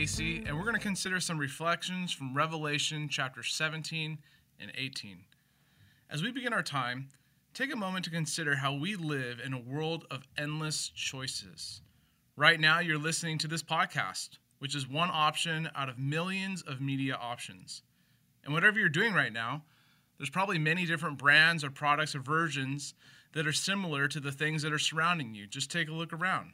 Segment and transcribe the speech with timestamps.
[0.00, 4.16] Casey, and we're going to consider some reflections from Revelation chapter 17
[4.58, 5.18] and 18.
[6.08, 7.10] As we begin our time,
[7.52, 11.82] take a moment to consider how we live in a world of endless choices.
[12.34, 16.80] Right now, you're listening to this podcast, which is one option out of millions of
[16.80, 17.82] media options.
[18.42, 19.64] And whatever you're doing right now,
[20.16, 22.94] there's probably many different brands or products or versions
[23.34, 25.46] that are similar to the things that are surrounding you.
[25.46, 26.52] Just take a look around.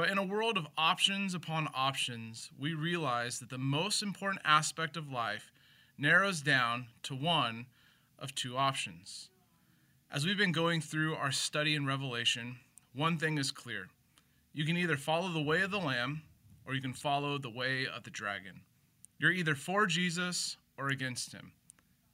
[0.00, 4.96] But in a world of options upon options, we realize that the most important aspect
[4.96, 5.52] of life
[5.98, 7.66] narrows down to one
[8.18, 9.28] of two options.
[10.10, 12.56] As we've been going through our study in Revelation,
[12.94, 13.88] one thing is clear.
[14.54, 16.22] You can either follow the way of the Lamb
[16.66, 18.62] or you can follow the way of the dragon.
[19.18, 21.52] You're either for Jesus or against him.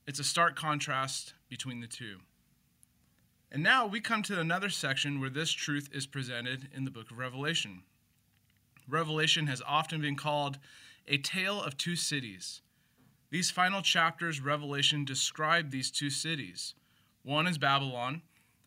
[0.09, 2.17] It's a stark contrast between the two.
[3.51, 7.11] And now we come to another section where this truth is presented in the book
[7.11, 7.83] of Revelation.
[8.89, 10.59] Revelation has often been called
[11.07, 12.63] a tale of two cities.
[13.31, 16.75] These final chapters, Revelation, describe these two cities.
[17.23, 18.23] One is Babylon,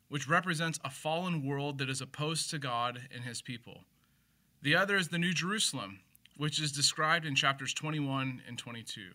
[0.10, 3.86] which represents a fallen world that is opposed to God and his people.
[4.62, 6.00] The other is the New Jerusalem,
[6.36, 9.12] which is described in chapters 21 and 22.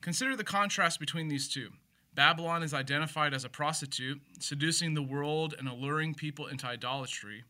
[0.00, 1.70] Consider the contrast between these two.
[2.14, 7.44] Babylon is identified as a prostitute, seducing the world and alluring people into idolatry,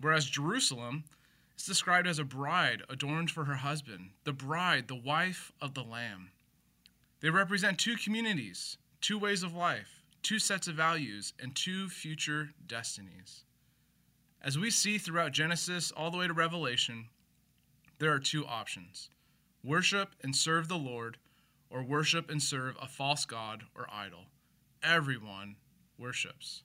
[0.00, 1.04] whereas Jerusalem
[1.56, 5.82] is described as a bride adorned for her husband, the bride, the wife of the
[5.82, 6.30] Lamb.
[7.20, 12.50] They represent two communities, two ways of life, two sets of values, and two future
[12.66, 13.42] destinies.
[14.40, 17.06] As we see throughout Genesis all the way to Revelation,
[17.98, 19.10] there are two options
[19.64, 21.18] worship and serve the Lord
[21.70, 24.26] or worship and serve a false god or idol.
[24.82, 25.56] Everyone
[25.98, 26.62] worships.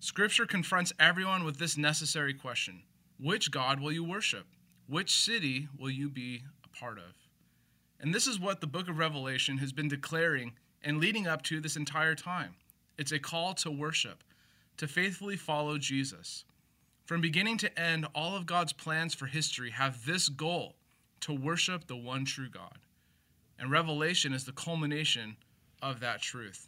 [0.00, 2.82] Scripture confronts everyone with this necessary question
[3.18, 4.46] Which God will you worship?
[4.88, 7.14] Which city will you be a part of?
[8.00, 10.52] And this is what the book of Revelation has been declaring
[10.82, 12.54] and leading up to this entire time.
[12.96, 14.24] It's a call to worship,
[14.78, 16.44] to faithfully follow Jesus.
[17.04, 20.76] From beginning to end, all of God's plans for history have this goal
[21.20, 22.78] to worship the one true God.
[23.60, 25.36] And Revelation is the culmination
[25.82, 26.66] of that truth.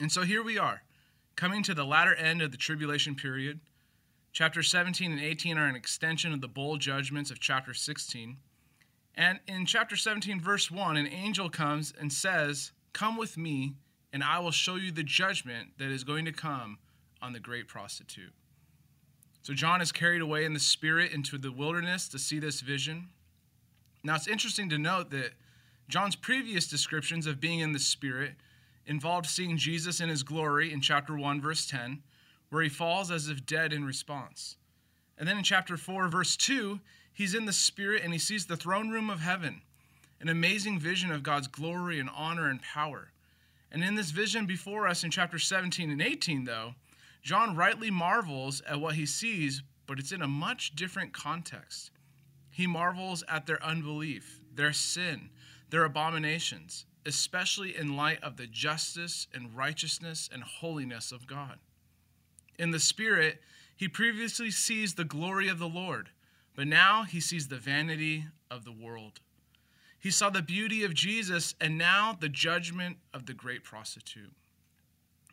[0.00, 0.82] And so here we are,
[1.36, 3.60] coming to the latter end of the tribulation period.
[4.32, 8.38] Chapter 17 and 18 are an extension of the bold judgments of chapter 16.
[9.14, 13.74] And in chapter 17, verse 1, an angel comes and says, Come with me,
[14.14, 16.78] and I will show you the judgment that is going to come
[17.20, 18.32] on the great prostitute.
[19.42, 23.10] So John is carried away in the spirit into the wilderness to see this vision.
[24.02, 25.32] Now it's interesting to note that
[25.92, 28.32] John's previous descriptions of being in the Spirit
[28.86, 32.02] involved seeing Jesus in his glory in chapter 1, verse 10,
[32.48, 34.56] where he falls as if dead in response.
[35.18, 36.80] And then in chapter 4, verse 2,
[37.12, 39.60] he's in the Spirit and he sees the throne room of heaven,
[40.18, 43.12] an amazing vision of God's glory and honor and power.
[43.70, 46.72] And in this vision before us in chapter 17 and 18, though,
[47.22, 51.90] John rightly marvels at what he sees, but it's in a much different context.
[52.50, 55.28] He marvels at their unbelief, their sin,
[55.72, 61.58] their abominations, especially in light of the justice and righteousness and holiness of God.
[62.58, 63.40] In the Spirit,
[63.74, 66.10] he previously sees the glory of the Lord,
[66.54, 69.20] but now he sees the vanity of the world.
[69.98, 74.32] He saw the beauty of Jesus and now the judgment of the great prostitute.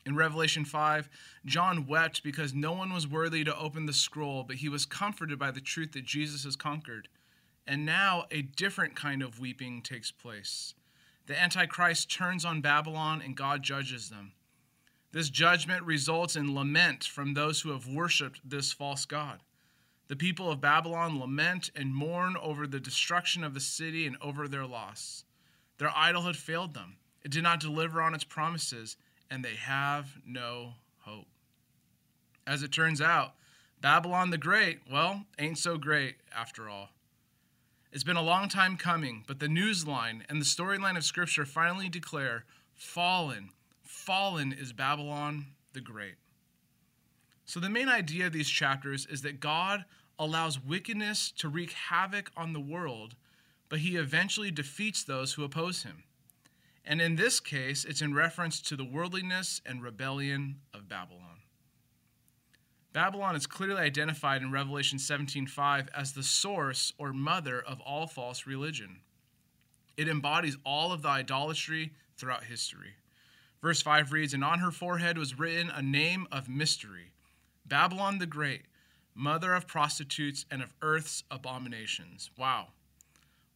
[0.06, 1.10] In Revelation 5,
[1.46, 5.38] John wept because no one was worthy to open the scroll, but he was comforted
[5.38, 7.10] by the truth that Jesus has conquered.
[7.70, 10.74] And now a different kind of weeping takes place.
[11.28, 14.32] The Antichrist turns on Babylon and God judges them.
[15.12, 19.44] This judgment results in lament from those who have worshiped this false God.
[20.08, 24.48] The people of Babylon lament and mourn over the destruction of the city and over
[24.48, 25.24] their loss.
[25.78, 28.98] Their idol had failed them, it did not deliver on its promises,
[29.30, 31.28] and they have no hope.
[32.48, 33.36] As it turns out,
[33.80, 36.90] Babylon the Great, well, ain't so great after all.
[37.92, 41.46] It's been a long time coming, but the news line and the storyline of Scripture
[41.46, 42.46] finally declare
[42.76, 43.50] fallen,
[43.82, 46.16] fallen is Babylon the Great.
[47.46, 49.86] So, the main idea of these chapters is that God
[50.20, 53.16] allows wickedness to wreak havoc on the world,
[53.70, 56.04] but he eventually defeats those who oppose him.
[56.86, 61.39] And in this case, it's in reference to the worldliness and rebellion of Babylon.
[62.92, 68.48] Babylon is clearly identified in Revelation 17:5 as the source or mother of all false
[68.48, 69.02] religion.
[69.96, 72.96] It embodies all of the idolatry throughout history.
[73.62, 77.12] Verse 5 reads, And on her forehead was written a name of mystery
[77.66, 78.64] Babylon the Great,
[79.14, 82.32] mother of prostitutes and of earth's abominations.
[82.38, 82.70] Wow.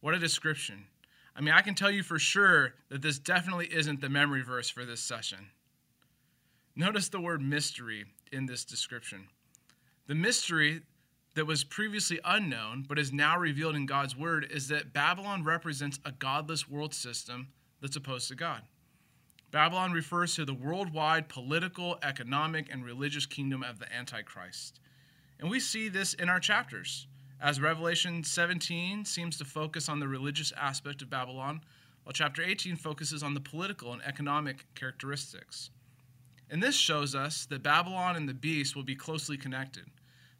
[0.00, 0.86] What a description.
[1.34, 4.68] I mean, I can tell you for sure that this definitely isn't the memory verse
[4.68, 5.50] for this session.
[6.76, 8.04] Notice the word mystery
[8.34, 9.28] in this description.
[10.06, 10.82] The mystery
[11.34, 15.98] that was previously unknown but is now revealed in God's word is that Babylon represents
[16.04, 17.48] a godless world system
[17.80, 18.62] that's opposed to God.
[19.50, 24.80] Babylon refers to the worldwide political, economic, and religious kingdom of the Antichrist.
[25.38, 27.06] And we see this in our chapters,
[27.40, 31.60] as Revelation 17 seems to focus on the religious aspect of Babylon,
[32.02, 35.70] while chapter 18 focuses on the political and economic characteristics.
[36.50, 39.84] And this shows us that Babylon and the beast will be closely connected.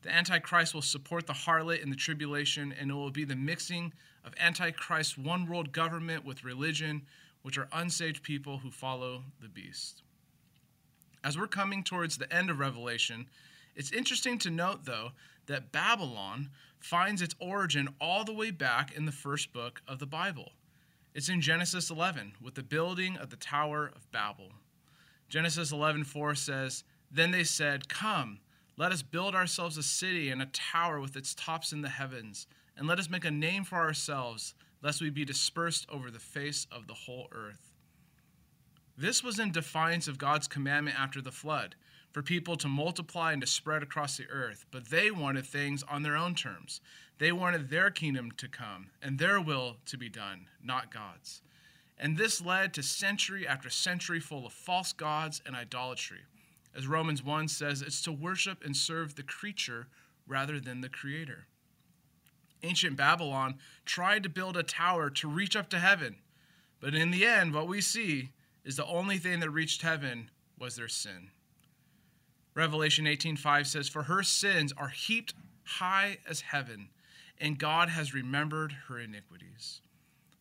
[0.02, 3.92] The Antichrist will support the harlot in the tribulation, and it will be the mixing
[4.24, 7.02] of Antichrist's one world government with religion,
[7.42, 10.02] which are unsaved people who follow the beast.
[11.24, 13.26] As we're coming towards the end of Revelation,
[13.74, 15.12] it's interesting to note, though,
[15.46, 20.06] that Babylon finds its origin all the way back in the first book of the
[20.06, 20.52] Bible.
[21.14, 24.52] It's in Genesis 11 with the building of the Tower of Babel.
[25.28, 28.40] Genesis 11:4 says, "Then they said, "Come,
[28.76, 32.46] let us build ourselves a city and a tower with its tops in the heavens,
[32.76, 36.66] and let us make a name for ourselves, lest we be dispersed over the face
[36.70, 37.72] of the whole earth."
[38.96, 41.74] This was in defiance of God's commandment after the flood
[42.12, 46.02] for people to multiply and to spread across the earth, but they wanted things on
[46.02, 46.80] their own terms.
[47.18, 51.42] They wanted their kingdom to come and their will to be done, not God's.
[51.98, 56.22] And this led to century after century full of false gods and idolatry.
[56.74, 59.86] As Romans 1 says, it's to worship and serve the creature
[60.26, 61.46] rather than the creator.
[62.62, 66.16] Ancient Babylon tried to build a tower to reach up to heaven,
[66.80, 68.30] but in the end, what we see
[68.64, 71.30] is the only thing that reached heaven was their sin.
[72.54, 76.90] Revelation 18:5 says, "For her sins are heaped high as heaven,
[77.38, 79.80] and God has remembered her iniquities."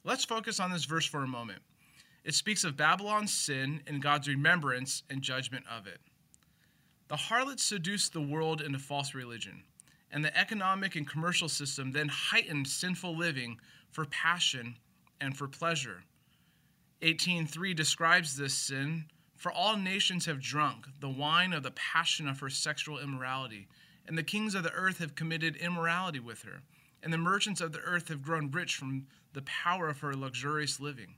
[0.03, 1.61] Let's focus on this verse for a moment.
[2.23, 6.01] It speaks of Babylon's sin and God's remembrance and judgment of it.
[7.07, 9.63] The harlot seduced the world into false religion,
[10.11, 13.59] and the economic and commercial system then heightened sinful living
[13.91, 14.77] for passion
[15.21, 16.03] and for pleasure.
[17.01, 22.39] 18:3 describes this sin for all nations have drunk the wine of the passion of
[22.39, 23.67] her sexual immorality,
[24.05, 26.63] and the kings of the earth have committed immorality with her,
[27.03, 30.79] and the merchants of the earth have grown rich from the power of her luxurious
[30.79, 31.15] living.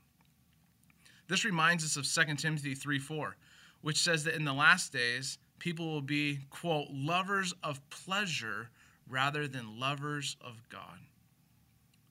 [1.28, 3.36] This reminds us of 2 Timothy 3 4,
[3.82, 8.70] which says that in the last days, people will be, quote, lovers of pleasure
[9.08, 10.98] rather than lovers of God.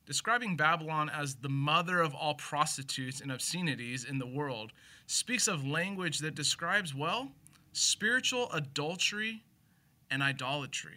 [0.05, 4.71] Describing Babylon as the mother of all prostitutes and obscenities in the world
[5.07, 7.31] speaks of language that describes, well,
[7.73, 9.43] spiritual adultery
[10.11, 10.95] and idolatry.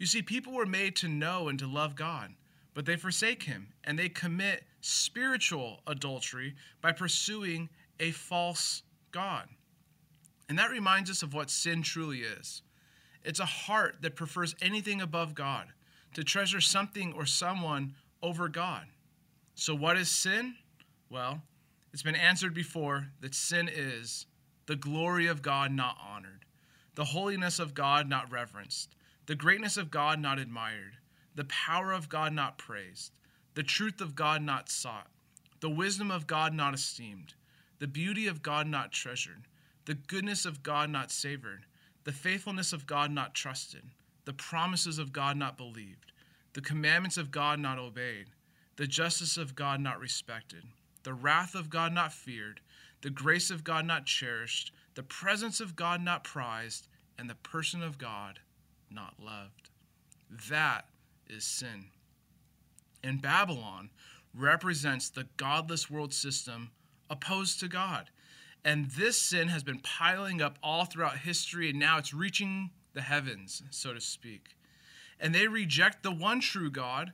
[0.00, 2.32] You see, people were made to know and to love God,
[2.72, 7.68] but they forsake Him and they commit spiritual adultery by pursuing
[8.00, 8.82] a false
[9.12, 9.46] God.
[10.48, 12.62] And that reminds us of what sin truly is
[13.22, 15.66] it's a heart that prefers anything above God,
[16.14, 18.86] to treasure something or someone over God.
[19.54, 20.54] So, what is sin?
[21.10, 21.42] Well,
[21.92, 24.24] it's been answered before that sin is
[24.64, 26.46] the glory of God not honored,
[26.94, 28.96] the holiness of God not reverenced,
[29.30, 30.96] the greatness of God not admired,
[31.36, 33.12] the power of God not praised,
[33.54, 35.06] the truth of God not sought,
[35.60, 37.34] the wisdom of God not esteemed,
[37.78, 39.46] the beauty of God not treasured,
[39.84, 41.64] the goodness of God not savored,
[42.02, 43.84] the faithfulness of God not trusted,
[44.24, 46.10] the promises of God not believed,
[46.54, 48.26] the commandments of God not obeyed,
[48.74, 50.64] the justice of God not respected
[51.04, 52.60] the wrath of God not feared,
[53.02, 57.80] the grace of God not cherished, the presence of God not prized, and the person
[57.80, 58.40] of God
[58.90, 59.70] not loved.
[60.48, 60.86] That
[61.28, 61.86] is sin.
[63.02, 63.90] And Babylon
[64.34, 66.70] represents the godless world system
[67.08, 68.10] opposed to God.
[68.64, 73.00] And this sin has been piling up all throughout history, and now it's reaching the
[73.00, 74.56] heavens, so to speak.
[75.18, 77.12] And they reject the one true God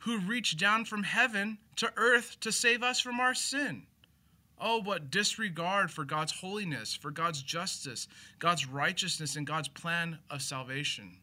[0.00, 3.82] who reached down from heaven to earth to save us from our sin.
[4.58, 8.08] Oh, what disregard for God's holiness, for God's justice,
[8.38, 11.18] God's righteousness, and God's plan of salvation.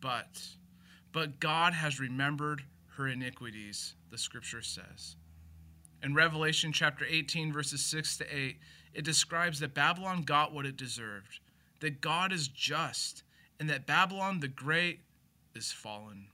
[0.00, 0.40] But,
[1.12, 2.62] but God has remembered
[2.96, 5.16] her iniquities, the scripture says.
[6.02, 8.56] In Revelation chapter 18, verses 6 to 8,
[8.94, 11.40] it describes that Babylon got what it deserved,
[11.80, 13.22] that God is just,
[13.60, 15.00] and that Babylon the Great
[15.54, 16.26] is fallen.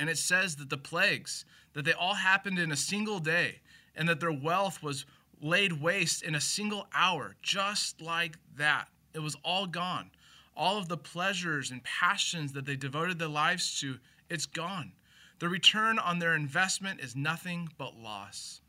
[0.00, 3.60] And it says that the plagues, that they all happened in a single day,
[3.94, 5.04] and that their wealth was
[5.40, 8.88] laid waste in a single hour, just like that.
[9.14, 10.10] It was all gone.
[10.60, 14.92] all of the pleasures and passions that they devoted their lives to, it's gone.
[15.38, 18.60] The return on their investment is nothing but loss.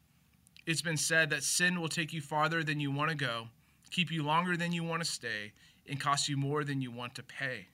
[0.66, 3.50] It's been said that sin will take you farther than you want to go,
[3.90, 5.52] keep you longer than you want to stay,
[5.90, 7.68] and cost you more than you want to pay.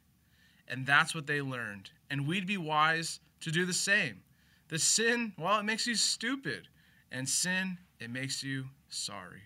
[0.67, 1.91] And that's what they learned.
[2.09, 4.22] And we'd be wise to do the same.
[4.70, 6.67] The sin, well, it makes you stupid.
[7.12, 9.41] And sin, it makes you sorry.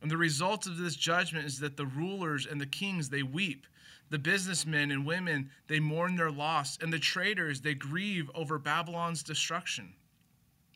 [0.00, 3.66] And the result of this judgment is that the rulers and the kings, they weep.
[4.10, 6.76] The businessmen and women, they mourn their loss.
[6.82, 9.94] And the traders, they grieve over Babylon's destruction.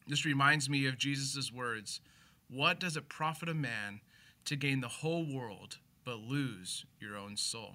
[0.06, 2.00] This reminds me of Jesus' words
[2.48, 4.00] What does it profit a man
[4.44, 7.74] to gain the whole world but lose your own soul?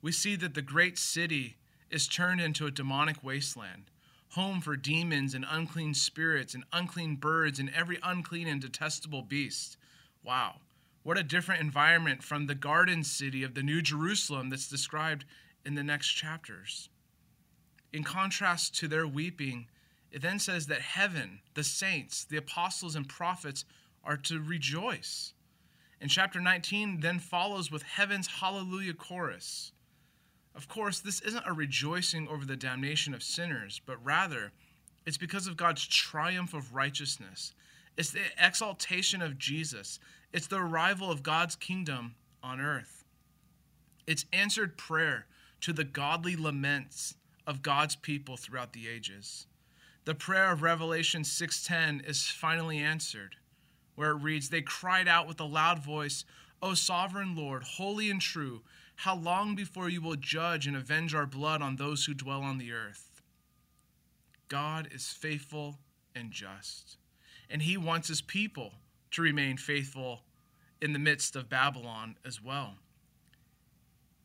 [0.00, 1.56] We see that the great city
[1.90, 3.90] is turned into a demonic wasteland,
[4.30, 9.76] home for demons and unclean spirits and unclean birds and every unclean and detestable beast.
[10.24, 10.56] Wow,
[11.04, 15.24] what a different environment from the garden city of the New Jerusalem that's described
[15.64, 16.88] in the next chapters.
[17.92, 19.66] In contrast to their weeping,
[20.10, 23.64] it then says that heaven, the saints, the apostles, and prophets
[24.02, 25.34] are to rejoice.
[26.00, 29.72] And chapter 19 then follows with heaven's hallelujah chorus.
[30.54, 34.52] Of course, this isn't a rejoicing over the damnation of sinners, but rather
[35.04, 37.54] it's because of God's triumph of righteousness.
[37.96, 39.98] It's the exaltation of Jesus.
[40.32, 43.04] It's the arrival of God's kingdom on earth.
[44.06, 45.26] It's answered prayer
[45.60, 47.14] to the godly laments
[47.46, 49.46] of God's people throughout the ages.
[50.04, 53.36] The prayer of Revelation 6:10 is finally answered,
[53.94, 56.24] where it reads, "They cried out with a loud voice,
[56.60, 58.62] O sovereign Lord, holy and true,
[58.96, 62.58] how long before you will judge and avenge our blood on those who dwell on
[62.58, 63.22] the earth?"
[64.48, 65.78] God is faithful
[66.14, 66.96] and just,
[67.48, 68.74] and he wants his people
[69.10, 70.24] to remain faithful
[70.80, 72.76] in the midst of Babylon as well.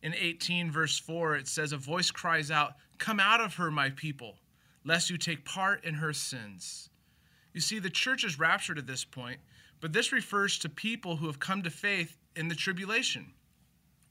[0.01, 3.89] In 18, verse 4, it says, A voice cries out, Come out of her, my
[3.89, 4.38] people,
[4.83, 6.89] lest you take part in her sins.
[7.53, 9.39] You see, the church is raptured at this point,
[9.81, 13.33] but this refers to people who have come to faith in the tribulation,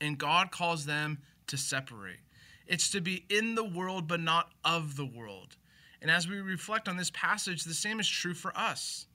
[0.00, 2.20] and God calls them to separate.
[2.66, 5.56] It's to be in the world, but not of the world.
[6.00, 9.06] And as we reflect on this passage, the same is true for us.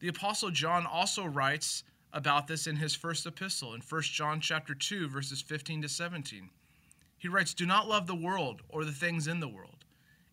[0.00, 4.74] The apostle John also writes about this in his first epistle in 1 John chapter
[4.74, 6.50] 2 verses 15 to 17.
[7.18, 9.84] He writes, "Do not love the world or the things in the world.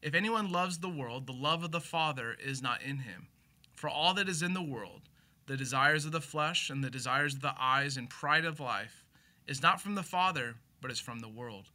[0.02, 3.28] If anyone loves the world, the love of the Father is not in him.
[3.74, 5.08] For all that is in the world,
[5.46, 9.03] the desires of the flesh and the desires of the eyes and pride of life,
[9.48, 11.70] is not from the Father, but is from the world.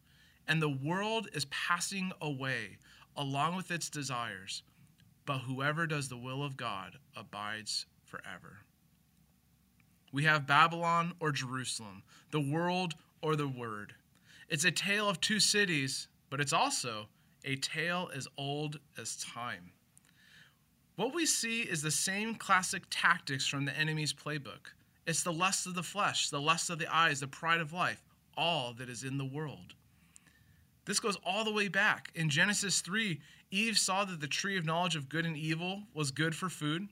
[0.46, 2.78] And the world is passing away
[3.16, 4.62] along with its desires,
[5.26, 8.58] but whoever does the will of God abides forever.
[10.12, 13.94] We have Babylon or Jerusalem, the world or the word.
[14.48, 17.08] It's a tale of two cities, but it's also
[17.44, 19.72] a tale as old as time.
[20.96, 24.72] What we see is the same classic tactics from the enemy's playbook.
[25.08, 28.04] It's the lust of the flesh, the lust of the eyes, the pride of life,
[28.36, 29.72] all that is in the world.
[30.84, 32.10] This goes all the way back.
[32.14, 33.18] In Genesis 3,
[33.50, 36.88] Eve saw that the tree of knowledge of good and evil was good for food,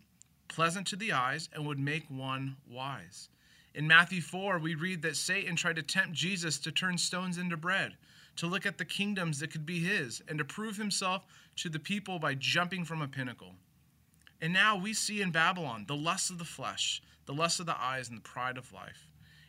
[0.48, 3.28] pleasant to the eyes, and would make one wise.
[3.74, 7.58] In Matthew 4, we read that Satan tried to tempt Jesus to turn stones into
[7.58, 7.98] bread,
[8.36, 11.78] to look at the kingdoms that could be his, and to prove himself to the
[11.78, 13.56] people by jumping from a pinnacle.
[14.40, 17.80] And now we see in Babylon the lust of the flesh, the lust of the
[17.80, 19.08] eyes, and the pride of life.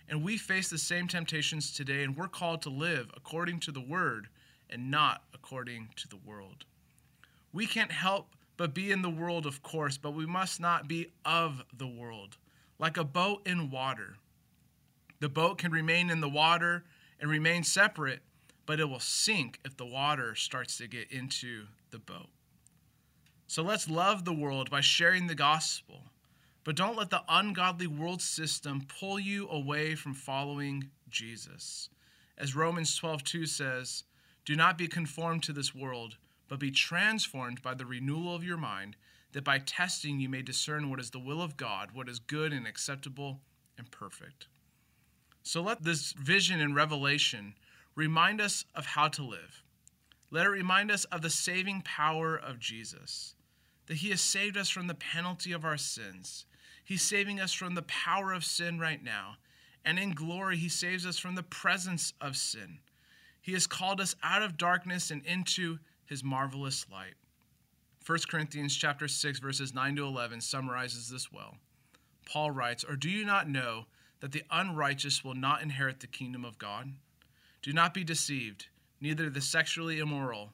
[0.10, 3.82] And we face the same temptations today, and we're called to live according to the
[3.82, 4.28] word
[4.70, 6.66] and not according to the world.
[7.54, 11.12] We can't help but be in the world, of course, but we must not be
[11.24, 12.38] of the world.
[12.80, 14.18] Like a boat in water.
[15.20, 16.84] The boat can remain in the water
[17.20, 18.22] and remain separate,
[18.66, 22.30] but it will sink if the water starts to get into the boat.
[23.48, 26.02] So let's love the world by sharing the gospel,
[26.68, 31.88] but don't let the ungodly world system pull you away from following Jesus.
[32.38, 34.04] As Romans 12:2 says,
[34.44, 36.18] "Do not be conformed to this world,
[36.50, 38.98] but be transformed by the renewal of your mind,
[39.32, 42.52] that by testing you may discern what is the will of God, what is good
[42.52, 43.42] and acceptable
[43.78, 44.50] and perfect.
[45.44, 47.56] So let this vision and revelation
[47.96, 49.64] remind us of how to live.
[50.32, 53.36] Let it remind us of the saving power of Jesus,
[53.86, 56.44] that He has saved us from the penalty of our sins.
[56.88, 59.36] He's saving us from the power of sin right now.
[59.84, 62.80] And in glory, He saves us from the presence of sin.
[63.42, 67.16] He has called us out of darkness and into his marvelous light.
[68.06, 71.58] 1 Corinthians chapter 6 verses 9 to 11 summarizes this well.
[72.26, 73.88] Paul writes, "Or do you not know
[74.22, 76.94] that the unrighteous will not inherit the kingdom of God?
[77.62, 78.68] Do not be deceived.
[79.02, 80.54] Neither the sexually immoral,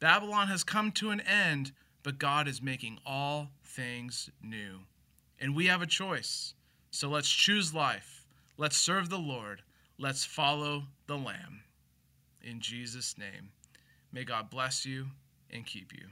[0.00, 1.72] Babylon has come to an end,
[2.02, 4.80] but God is making all things new.
[5.40, 6.54] And we have a choice.
[6.90, 8.26] So let's choose life.
[8.56, 9.62] Let's serve the Lord.
[9.98, 11.62] Let's follow the Lamb.
[12.42, 13.50] In Jesus' name,
[14.12, 15.06] may God bless you
[15.50, 16.08] and keep you.